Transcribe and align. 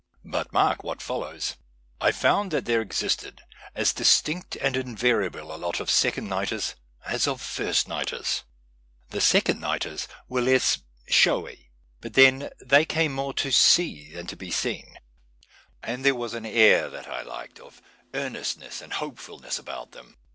But 0.25 0.51
mark 0.51 0.81
what 0.83 0.99
follows:—" 0.99 1.57
I 2.01 2.11
found 2.11 2.49
that 2.49 2.65
there 2.65 2.81
existed 2.81 3.43
as 3.75 3.93
distinct 3.93 4.55
and 4.55 4.75
invariable 4.75 5.53
a 5.53 5.57
lot 5.57 5.79
of 5.79 5.91
second 5.91 6.27
nighters 6.27 6.73
as 7.05 7.27
of 7.27 7.39
first 7.39 7.87
nighters. 7.87 8.41
The 9.11 9.17
106 9.17 9.29
AUDIENCES 9.29 9.33
sccond 9.37 9.59
nightcrs 9.61 10.07
were 10.27 10.41
less' 10.41 10.79
showy'; 11.07 11.69
but 12.01 12.15
then, 12.15 12.49
they 12.59 12.83
came 12.83 13.13
more 13.13 13.35
to 13.35 13.51
sec 13.51 14.11
than 14.15 14.25
to 14.25 14.35
be 14.35 14.49
seen, 14.49 14.97
and 15.83 16.03
there 16.03 16.15
was 16.15 16.33
an 16.33 16.47
air 16.47 16.89
that 16.89 17.07
I 17.07 17.21
liked 17.21 17.59
of 17.59 17.79
earnestness 18.15 18.81
and 18.81 18.93
hopefulness 18.93 19.59
about 19.59 19.91
them. 19.91 20.17